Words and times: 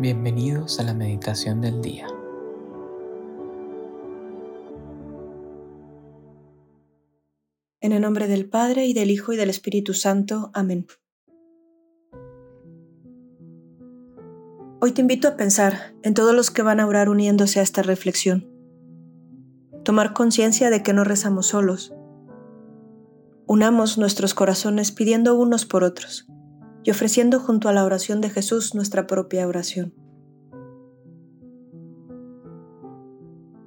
Bienvenidos 0.00 0.80
a 0.80 0.82
la 0.82 0.94
meditación 0.94 1.60
del 1.60 1.82
día. 1.82 2.06
En 7.82 7.92
el 7.92 8.00
nombre 8.00 8.26
del 8.26 8.48
Padre 8.48 8.86
y 8.86 8.94
del 8.94 9.10
Hijo 9.10 9.34
y 9.34 9.36
del 9.36 9.50
Espíritu 9.50 9.92
Santo. 9.92 10.50
Amén. 10.54 10.86
Hoy 14.80 14.92
te 14.92 15.02
invito 15.02 15.28
a 15.28 15.36
pensar 15.36 15.94
en 16.02 16.14
todos 16.14 16.34
los 16.34 16.50
que 16.50 16.62
van 16.62 16.80
a 16.80 16.86
orar 16.86 17.10
uniéndose 17.10 17.60
a 17.60 17.62
esta 17.62 17.82
reflexión. 17.82 18.48
Tomar 19.84 20.14
conciencia 20.14 20.70
de 20.70 20.82
que 20.82 20.94
no 20.94 21.04
rezamos 21.04 21.48
solos. 21.48 21.92
Unamos 23.46 23.98
nuestros 23.98 24.32
corazones 24.32 24.92
pidiendo 24.92 25.34
unos 25.34 25.66
por 25.66 25.84
otros 25.84 26.26
y 26.84 26.90
ofreciendo 26.90 27.40
junto 27.40 27.68
a 27.68 27.72
la 27.72 27.84
oración 27.84 28.20
de 28.20 28.30
Jesús 28.30 28.74
nuestra 28.74 29.06
propia 29.06 29.46
oración. 29.46 29.94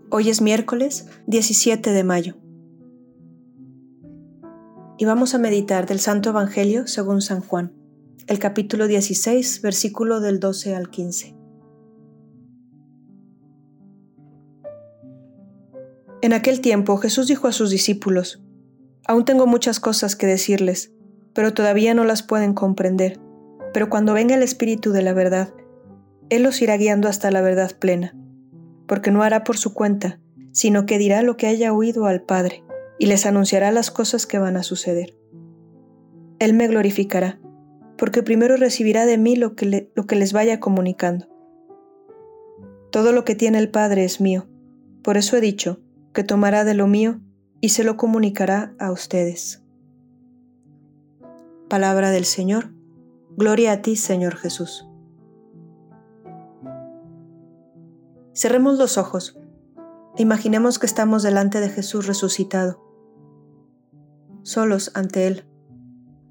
Hoy 0.10 0.30
es 0.30 0.42
miércoles 0.42 1.08
17 1.28 1.92
de 1.92 2.04
mayo 2.04 2.36
y 4.98 5.06
vamos 5.06 5.34
a 5.34 5.40
meditar 5.40 5.88
del 5.88 6.00
Santo 6.00 6.30
Evangelio 6.30 6.88
según 6.88 7.22
San 7.22 7.42
Juan, 7.42 7.74
el 8.28 8.40
capítulo 8.40 8.88
16, 8.88 9.62
versículo 9.62 10.20
del 10.20 10.40
12 10.40 10.76
al 10.76 10.90
15. 10.90 11.36
En 16.22 16.32
aquel 16.32 16.62
tiempo 16.62 16.96
Jesús 16.98 17.28
dijo 17.28 17.48
a 17.48 17.52
sus 17.52 17.70
discípulos, 17.70 18.42
Aún 19.06 19.26
tengo 19.26 19.46
muchas 19.46 19.82
cosas 19.82 20.16
que 20.16 20.26
decirles, 20.26 20.93
pero 21.34 21.54
todavía 21.54 21.94
no 21.94 22.06
las 22.06 22.24
pueden 22.24 22.54
comprender. 22.54 23.20
Pero 23.74 23.90
cuando 23.90 24.14
venga 24.14 24.36
el 24.36 24.44
Espíritu 24.44 24.92
de 24.92 25.02
la 25.02 25.14
verdad, 25.14 25.54
Él 26.30 26.44
los 26.44 26.62
irá 26.62 26.78
guiando 26.78 27.08
hasta 27.08 27.32
la 27.32 27.42
verdad 27.42 27.72
plena, 27.78 28.16
porque 28.88 29.12
no 29.12 29.24
hará 29.24 29.44
por 29.44 29.58
su 29.58 29.74
cuenta, 29.74 30.20
sino 30.52 30.86
que 30.86 30.98
dirá 30.98 31.22
lo 31.24 31.36
que 31.38 31.48
haya 31.48 31.74
oído 31.74 32.06
al 32.06 32.22
Padre, 32.22 32.64
y 33.00 33.08
les 33.08 33.26
anunciará 33.26 33.72
las 33.72 33.92
cosas 33.92 34.28
que 34.28 34.38
van 34.38 34.58
a 34.58 34.64
suceder. 34.64 35.18
Él 36.40 36.54
me 36.54 36.68
glorificará, 36.68 37.40
porque 37.98 38.22
primero 38.22 38.58
recibirá 38.58 39.06
de 39.06 39.18
mí 39.18 39.36
lo 39.36 39.56
que, 39.56 39.90
les 40.16 40.34
vaya 40.34 40.60
comunicando. 40.60 41.28
Todo 42.92 43.12
lo 43.12 43.26
que 43.26 43.34
tiene 43.34 43.58
el 43.58 43.70
Padre 43.70 44.04
es 44.04 44.22
mío, 44.22 44.48
por 45.02 45.18
eso 45.18 45.36
he 45.38 45.42
dicho 45.42 45.80
que 46.14 46.24
tomará 46.24 46.64
de 46.64 46.76
lo 46.76 46.86
mío 46.86 47.20
y 47.60 47.70
se 47.70 47.84
lo 47.84 47.98
comunicará 47.98 48.76
a 48.78 48.92
ustedes. 48.92 49.63
Palabra 51.74 52.12
del 52.12 52.26
Señor. 52.26 52.70
Gloria 53.36 53.72
a 53.72 53.82
ti, 53.82 53.96
Señor 53.96 54.36
Jesús. 54.36 54.88
Cerremos 58.32 58.78
los 58.78 59.00
ojos 59.00 59.40
e 60.16 60.22
imaginemos 60.22 60.78
que 60.78 60.86
estamos 60.86 61.24
delante 61.24 61.60
de 61.62 61.70
Jesús 61.70 62.06
resucitado, 62.06 62.80
solos 64.44 64.92
ante 64.94 65.26
Él, 65.26 65.48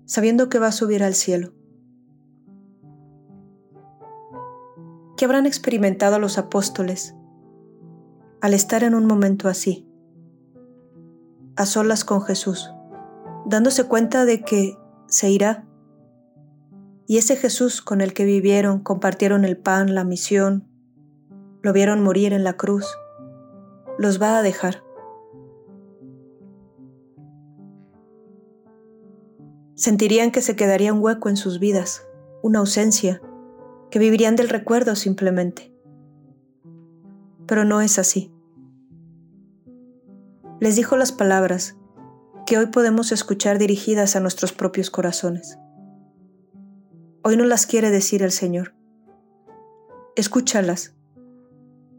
sabiendo 0.04 0.48
que 0.48 0.60
va 0.60 0.68
a 0.68 0.70
subir 0.70 1.02
al 1.02 1.14
cielo. 1.14 1.52
¿Qué 5.16 5.24
habrán 5.24 5.46
experimentado 5.46 6.20
los 6.20 6.38
apóstoles 6.38 7.16
al 8.40 8.54
estar 8.54 8.84
en 8.84 8.94
un 8.94 9.06
momento 9.06 9.48
así, 9.48 9.88
a 11.56 11.66
solas 11.66 12.04
con 12.04 12.22
Jesús, 12.22 12.72
dándose 13.44 13.88
cuenta 13.88 14.24
de 14.24 14.44
que 14.44 14.78
se 15.12 15.30
irá. 15.30 15.66
Y 17.06 17.18
ese 17.18 17.36
Jesús 17.36 17.82
con 17.82 18.00
el 18.00 18.14
que 18.14 18.24
vivieron, 18.24 18.80
compartieron 18.80 19.44
el 19.44 19.58
pan, 19.58 19.94
la 19.94 20.04
misión, 20.04 20.66
lo 21.60 21.74
vieron 21.74 22.02
morir 22.02 22.32
en 22.32 22.44
la 22.44 22.54
cruz, 22.54 22.86
los 23.98 24.20
va 24.20 24.38
a 24.38 24.42
dejar. 24.42 24.82
Sentirían 29.74 30.30
que 30.30 30.40
se 30.40 30.56
quedaría 30.56 30.94
un 30.94 31.02
hueco 31.02 31.28
en 31.28 31.36
sus 31.36 31.58
vidas, 31.58 32.08
una 32.42 32.60
ausencia, 32.60 33.20
que 33.90 33.98
vivirían 33.98 34.34
del 34.34 34.48
recuerdo 34.48 34.96
simplemente. 34.96 35.74
Pero 37.46 37.66
no 37.66 37.82
es 37.82 37.98
así. 37.98 38.32
Les 40.58 40.76
dijo 40.76 40.96
las 40.96 41.12
palabras 41.12 41.76
que 42.52 42.58
hoy 42.58 42.66
podemos 42.66 43.12
escuchar 43.12 43.58
dirigidas 43.58 44.14
a 44.14 44.20
nuestros 44.20 44.52
propios 44.52 44.90
corazones. 44.90 45.58
Hoy 47.22 47.38
no 47.38 47.46
las 47.46 47.64
quiere 47.64 47.90
decir 47.90 48.22
el 48.22 48.30
Señor. 48.30 48.74
Escúchalas, 50.16 50.94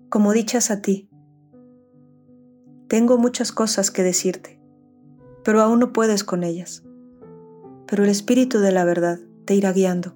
como 0.09 0.31
dichas 0.31 0.69
a 0.69 0.83
ti. 0.83 1.09
Tengo 2.87 3.17
muchas 3.17 3.51
cosas 3.51 3.89
que 3.89 4.03
decirte, 4.03 4.61
pero 5.43 5.59
aún 5.59 5.79
no 5.79 5.91
puedes 5.91 6.23
con 6.23 6.43
ellas. 6.43 6.83
Pero 7.87 8.03
el 8.03 8.11
Espíritu 8.11 8.59
de 8.59 8.71
la 8.71 8.85
verdad 8.85 9.17
te 9.45 9.55
irá 9.55 9.73
guiando. 9.73 10.15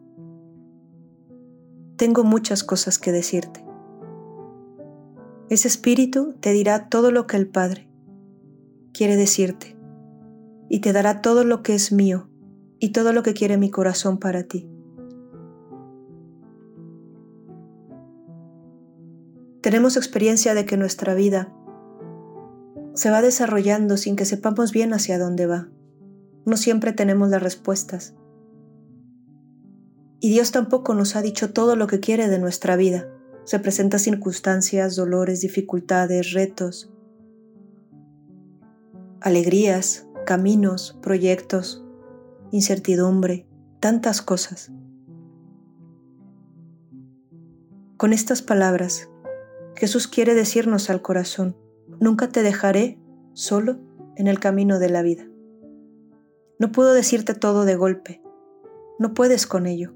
Tengo 1.96 2.24
muchas 2.24 2.64
cosas 2.64 3.00
que 3.00 3.12
decirte. 3.12 3.66
Ese 5.50 5.68
Espíritu 5.68 6.36
te 6.40 6.52
dirá 6.52 6.90
todo 6.90 7.10
lo 7.10 7.26
que 7.26 7.38
el 7.38 7.48
Padre 7.48 7.90
quiere 8.94 9.16
decirte 9.16 9.77
y 10.70 10.80
te 10.80 10.94
dará 10.94 11.22
todo 11.22 11.44
lo 11.44 11.64
que 11.64 11.76
es 11.76 11.92
mío 11.92 12.30
y 12.80 12.92
todo 12.92 13.14
lo 13.14 13.24
que 13.24 13.34
quiere 13.34 13.58
mi 13.58 13.70
corazón 13.72 14.18
para 14.18 14.44
ti. 14.44 14.70
Tenemos 19.62 19.98
experiencia 19.98 20.54
de 20.54 20.66
que 20.66 20.78
nuestra 20.78 21.14
vida 21.14 21.54
se 22.94 23.12
va 23.12 23.22
desarrollando 23.22 23.98
sin 23.98 24.16
que 24.16 24.26
sepamos 24.26 24.72
bien 24.72 24.94
hacia 24.94 25.20
dónde 25.20 25.46
va. 25.46 25.70
No 26.46 26.58
siempre 26.58 26.94
tenemos 26.94 27.30
las 27.30 27.44
respuestas. 27.44 28.16
Y 30.20 30.32
Dios 30.32 30.52
tampoco 30.52 30.96
nos 30.96 31.16
ha 31.16 31.22
dicho 31.22 31.52
todo 31.52 31.76
lo 31.76 31.86
que 31.88 32.00
quiere 32.00 32.28
de 32.28 32.40
nuestra 32.40 32.76
vida. 32.76 33.08
Se 33.44 33.60
presentan 33.60 34.00
circunstancias, 34.00 34.96
dolores, 34.96 35.42
dificultades, 35.42 36.32
retos, 36.34 36.92
alegrías, 39.22 40.07
caminos, 40.28 41.00
proyectos, 41.02 41.86
incertidumbre, 42.52 43.48
tantas 43.80 44.22
cosas. 44.22 44.74
Con 47.96 48.12
estas 48.12 48.42
palabras, 48.42 49.10
Jesús 49.78 50.10
quiere 50.10 50.36
decirnos 50.36 50.90
al 50.90 51.02
corazón, 51.02 51.56
nunca 52.02 52.28
te 52.28 52.44
dejaré 52.44 53.00
solo 53.32 53.80
en 54.18 54.28
el 54.28 54.42
camino 54.42 54.80
de 54.80 54.90
la 54.90 55.02
vida. 55.02 55.30
No 56.60 56.74
puedo 56.74 56.92
decirte 56.92 57.34
todo 57.34 57.64
de 57.64 57.78
golpe, 57.78 58.22
no 59.00 59.14
puedes 59.14 59.48
con 59.48 59.66
ello, 59.66 59.94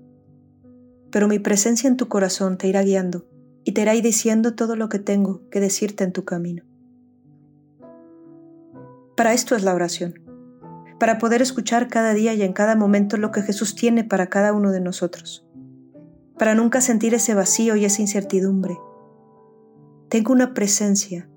pero 1.11 1.27
mi 1.27 1.39
presencia 1.39 1.89
en 1.89 1.97
tu 1.97 2.07
corazón 2.07 2.57
te 2.57 2.69
irá 2.69 2.83
guiando 2.83 3.27
y 3.65 3.73
te 3.73 3.81
irá 3.81 3.91
diciendo 3.95 4.55
todo 4.55 4.77
lo 4.77 4.87
que 4.87 4.99
tengo 4.99 5.41
que 5.49 5.59
decirte 5.59 6.05
en 6.05 6.13
tu 6.13 6.23
camino. 6.23 6.63
Para 9.17 9.33
esto 9.33 9.55
es 9.55 9.63
la 9.63 9.75
oración, 9.75 10.20
para 11.01 11.17
poder 11.17 11.41
escuchar 11.41 11.87
cada 11.87 12.13
día 12.13 12.35
y 12.35 12.43
en 12.43 12.53
cada 12.53 12.75
momento 12.75 13.17
lo 13.17 13.31
que 13.31 13.41
Jesús 13.41 13.73
tiene 13.73 14.03
para 14.03 14.27
cada 14.27 14.53
uno 14.53 14.71
de 14.71 14.81
nosotros, 14.81 15.43
para 16.37 16.53
nunca 16.53 16.79
sentir 16.79 17.15
ese 17.15 17.33
vacío 17.33 17.75
y 17.75 17.85
esa 17.85 18.03
incertidumbre. 18.03 18.77
Tengo 20.09 20.31
una 20.31 20.53
presencia 20.53 21.27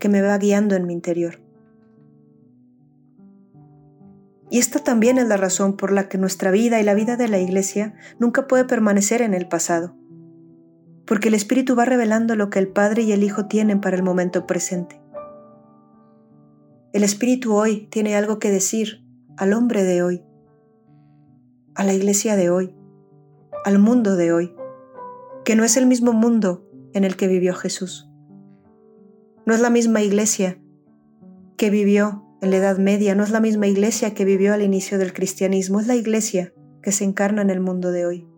que 0.00 0.08
me 0.08 0.20
va 0.20 0.36
guiando 0.36 0.74
en 0.74 0.88
mi 0.88 0.94
interior. 0.94 1.40
Y 4.50 4.58
esta 4.58 4.80
también 4.80 5.16
es 5.16 5.28
la 5.28 5.36
razón 5.36 5.76
por 5.76 5.92
la 5.92 6.08
que 6.08 6.18
nuestra 6.18 6.50
vida 6.50 6.80
y 6.80 6.82
la 6.82 6.94
vida 6.94 7.16
de 7.16 7.28
la 7.28 7.38
Iglesia 7.38 7.94
nunca 8.18 8.48
puede 8.48 8.64
permanecer 8.64 9.22
en 9.22 9.32
el 9.32 9.46
pasado, 9.46 9.94
porque 11.06 11.28
el 11.28 11.34
Espíritu 11.34 11.76
va 11.76 11.84
revelando 11.84 12.34
lo 12.34 12.50
que 12.50 12.58
el 12.58 12.66
Padre 12.66 13.02
y 13.02 13.12
el 13.12 13.22
Hijo 13.22 13.46
tienen 13.46 13.80
para 13.80 13.94
el 13.94 14.02
momento 14.02 14.44
presente. 14.44 15.01
El 16.92 17.04
Espíritu 17.04 17.54
hoy 17.54 17.86
tiene 17.90 18.16
algo 18.16 18.38
que 18.38 18.50
decir 18.50 19.02
al 19.38 19.54
hombre 19.54 19.82
de 19.82 20.02
hoy, 20.02 20.22
a 21.74 21.84
la 21.84 21.94
iglesia 21.94 22.36
de 22.36 22.50
hoy, 22.50 22.74
al 23.64 23.78
mundo 23.78 24.14
de 24.14 24.34
hoy, 24.34 24.54
que 25.42 25.56
no 25.56 25.64
es 25.64 25.78
el 25.78 25.86
mismo 25.86 26.12
mundo 26.12 26.68
en 26.92 27.04
el 27.04 27.16
que 27.16 27.28
vivió 27.28 27.54
Jesús. 27.54 28.10
No 29.46 29.54
es 29.54 29.60
la 29.60 29.70
misma 29.70 30.02
iglesia 30.02 30.60
que 31.56 31.70
vivió 31.70 32.26
en 32.42 32.50
la 32.50 32.58
Edad 32.58 32.76
Media, 32.76 33.14
no 33.14 33.24
es 33.24 33.30
la 33.30 33.40
misma 33.40 33.68
iglesia 33.68 34.12
que 34.12 34.26
vivió 34.26 34.52
al 34.52 34.60
inicio 34.60 34.98
del 34.98 35.14
cristianismo, 35.14 35.80
es 35.80 35.86
la 35.86 35.96
iglesia 35.96 36.52
que 36.82 36.92
se 36.92 37.04
encarna 37.04 37.40
en 37.40 37.48
el 37.48 37.60
mundo 37.60 37.90
de 37.90 38.04
hoy. 38.04 38.28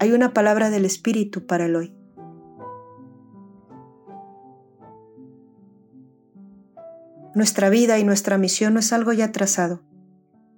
Hay 0.00 0.10
una 0.10 0.34
palabra 0.34 0.70
del 0.70 0.84
Espíritu 0.84 1.46
para 1.46 1.66
el 1.66 1.76
hoy. 1.76 1.94
Nuestra 7.34 7.68
vida 7.68 7.98
y 7.98 8.04
nuestra 8.04 8.38
misión 8.38 8.74
no 8.74 8.80
es 8.80 8.92
algo 8.92 9.12
ya 9.12 9.32
trazado. 9.32 9.82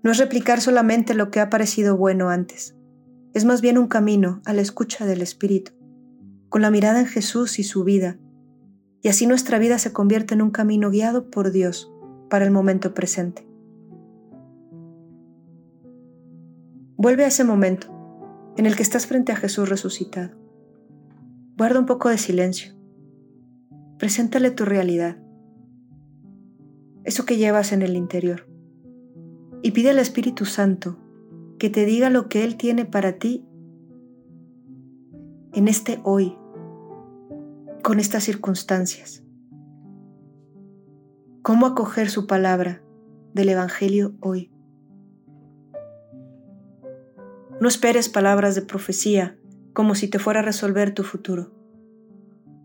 No 0.02 0.10
es 0.10 0.18
replicar 0.18 0.60
solamente 0.60 1.14
lo 1.14 1.30
que 1.30 1.40
ha 1.40 1.48
parecido 1.48 1.96
bueno 1.96 2.28
antes. 2.28 2.76
Es 3.32 3.46
más 3.46 3.62
bien 3.62 3.78
un 3.78 3.88
camino 3.88 4.42
a 4.44 4.52
la 4.52 4.60
escucha 4.60 5.06
del 5.06 5.22
Espíritu, 5.22 5.72
con 6.50 6.60
la 6.60 6.70
mirada 6.70 7.00
en 7.00 7.06
Jesús 7.06 7.58
y 7.58 7.64
su 7.64 7.82
vida, 7.82 8.18
y 9.02 9.08
así 9.08 9.26
nuestra 9.26 9.58
vida 9.58 9.78
se 9.78 9.92
convierte 9.92 10.34
en 10.34 10.42
un 10.42 10.50
camino 10.50 10.90
guiado 10.90 11.30
por 11.30 11.50
Dios 11.50 11.90
para 12.28 12.44
el 12.44 12.50
momento 12.50 12.92
presente. 12.92 13.46
Vuelve 16.96 17.24
a 17.24 17.28
ese 17.28 17.44
momento 17.44 17.88
en 18.56 18.66
el 18.66 18.76
que 18.76 18.82
estás 18.82 19.06
frente 19.06 19.32
a 19.32 19.36
Jesús 19.36 19.68
resucitado. 19.68 20.36
Guarda 21.56 21.78
un 21.78 21.86
poco 21.86 22.10
de 22.10 22.18
silencio. 22.18 22.74
Preséntale 23.98 24.50
tu 24.50 24.64
realidad, 24.64 25.16
eso 27.06 27.24
que 27.24 27.36
llevas 27.36 27.72
en 27.72 27.82
el 27.82 27.96
interior, 27.96 28.46
y 29.62 29.70
pide 29.70 29.90
al 29.90 29.98
Espíritu 29.98 30.44
Santo 30.44 30.98
que 31.58 31.70
te 31.70 31.86
diga 31.86 32.10
lo 32.10 32.28
que 32.28 32.44
Él 32.44 32.56
tiene 32.56 32.84
para 32.84 33.12
ti 33.12 33.46
en 35.52 35.68
este 35.68 36.00
hoy, 36.04 36.36
con 37.82 38.00
estas 38.00 38.24
circunstancias. 38.24 39.22
¿Cómo 41.42 41.66
acoger 41.66 42.10
su 42.10 42.26
palabra 42.26 42.82
del 43.32 43.48
Evangelio 43.50 44.14
hoy? 44.20 44.50
No 47.60 47.68
esperes 47.68 48.08
palabras 48.08 48.54
de 48.54 48.62
profecía 48.62 49.38
como 49.72 49.94
si 49.94 50.08
te 50.08 50.18
fuera 50.18 50.40
a 50.40 50.42
resolver 50.42 50.92
tu 50.92 51.04
futuro. 51.04 51.52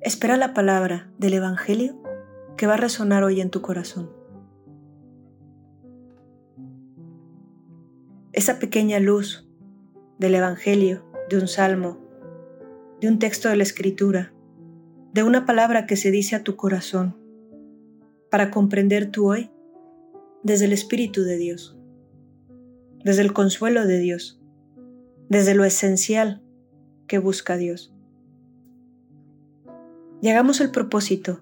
Espera 0.01 0.35
la 0.35 0.53
palabra 0.53 1.11
del 1.19 1.35
Evangelio 1.35 2.01
que 2.57 2.67
va 2.67 2.73
a 2.73 2.77
resonar 2.77 3.23
hoy 3.23 3.39
en 3.39 3.51
tu 3.51 3.61
corazón. 3.61 4.20
Esa 8.41 8.57
pequeña 8.57 8.99
luz 8.99 9.47
del 10.17 10.33
Evangelio, 10.33 11.05
de 11.29 11.37
un 11.37 11.47
salmo, 11.47 11.99
de 12.99 13.07
un 13.07 13.19
texto 13.19 13.49
de 13.49 13.55
la 13.55 13.61
Escritura, 13.61 14.33
de 15.13 15.21
una 15.21 15.45
palabra 15.45 15.85
que 15.85 15.95
se 15.95 16.09
dice 16.09 16.35
a 16.35 16.43
tu 16.43 16.55
corazón, 16.55 17.15
para 18.31 18.49
comprender 18.49 19.11
tu 19.11 19.29
hoy 19.29 19.51
desde 20.41 20.65
el 20.65 20.73
Espíritu 20.73 21.21
de 21.21 21.37
Dios, 21.37 21.77
desde 23.03 23.21
el 23.21 23.31
consuelo 23.31 23.85
de 23.85 23.99
Dios 23.99 24.41
desde 25.29 25.53
lo 25.53 25.63
esencial 25.63 26.41
que 27.05 27.19
busca 27.19 27.57
Dios. 27.57 27.93
Llegamos 30.19 30.61
al 30.61 30.71
propósito. 30.71 31.41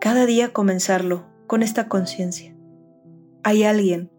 Cada 0.00 0.24
día 0.24 0.52
comenzarlo 0.52 1.26
con 1.48 1.64
esta 1.64 1.88
conciencia. 1.88 2.56
Hay 3.42 3.64
alguien 3.64 4.12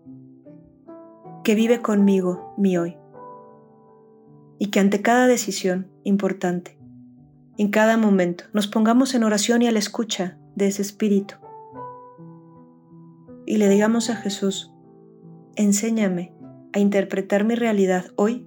que 1.47 1.55
vive 1.55 1.81
conmigo 1.81 2.53
mi 2.57 2.77
hoy. 2.77 2.97
Y 4.59 4.65
que 4.67 4.81
ante 4.81 5.01
cada 5.01 5.27
decisión 5.27 5.89
importante, 6.03 6.77
en 7.57 7.69
cada 7.69 7.95
momento, 7.95 8.43
nos 8.51 8.67
pongamos 8.67 9.15
en 9.15 9.23
oración 9.23 9.61
y 9.61 9.67
a 9.67 9.71
la 9.71 9.79
escucha 9.79 10.37
de 10.57 10.67
ese 10.67 10.81
espíritu. 10.81 11.35
Y 13.45 13.59
le 13.59 13.69
digamos 13.69 14.09
a 14.09 14.17
Jesús, 14.17 14.73
enséñame 15.55 16.33
a 16.73 16.79
interpretar 16.79 17.45
mi 17.45 17.55
realidad 17.55 18.07
hoy 18.17 18.45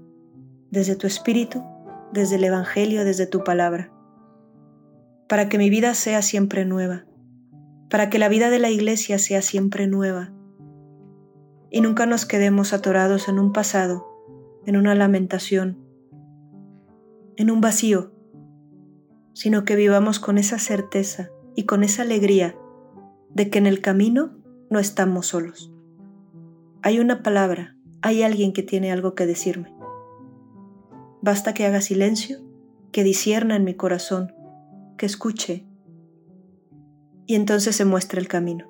desde 0.71 0.95
tu 0.95 1.07
espíritu, 1.07 1.65
desde 2.13 2.37
el 2.37 2.45
Evangelio, 2.45 3.07
desde 3.07 3.27
tu 3.27 3.45
palabra, 3.45 3.91
para 5.27 5.49
que 5.49 5.57
mi 5.57 5.71
vida 5.71 5.95
sea 5.95 6.21
siempre 6.21 6.67
nueva, 6.67 7.07
para 7.89 8.11
que 8.11 8.19
la 8.19 8.29
vida 8.29 8.51
de 8.51 8.59
la 8.59 8.69
iglesia 8.69 9.19
sea 9.19 9.41
siempre 9.41 9.87
nueva 9.87 10.35
y 11.71 11.81
nunca 11.81 12.07
nos 12.07 12.27
quedemos 12.27 12.73
atorados 12.73 13.29
en 13.29 13.39
un 13.39 13.53
pasado, 13.53 14.07
en 14.67 14.77
una 14.77 14.95
lamentación, 14.95 15.79
en 17.37 17.51
un 17.51 17.61
vacío, 17.61 18.13
sino 19.33 19.65
que 19.65 19.77
vivamos 19.77 20.19
con 20.19 20.39
esa 20.39 20.59
certeza 20.59 21.31
y 21.55 21.65
con 21.65 21.85
esa 21.85 22.03
alegría 22.03 22.57
de 23.31 23.49
que 23.49 23.59
en 23.59 23.67
el 23.67 23.81
camino 23.81 24.37
no 24.69 24.79
estamos 24.79 25.29
solos. 25.29 25.73
Hay 26.83 26.99
una 26.99 27.23
palabra 27.23 27.77
hay 28.03 28.23
alguien 28.23 28.53
que 28.53 28.63
tiene 28.63 28.93
algo 28.93 29.15
que 29.15 29.27
decirme. 29.27 29.75
Basta 31.21 31.53
que 31.53 31.67
haga 31.67 31.81
silencio, 31.81 32.39
que 32.93 33.05
disierna 33.05 33.57
en 33.57 33.65
mi 33.65 33.75
corazón, 33.75 34.33
que 34.97 35.07
escuche, 35.07 35.67
y 37.27 37.35
entonces 37.35 37.77
se 37.77 37.85
muestra 37.85 38.21
el 38.21 38.29
camino. 38.29 38.70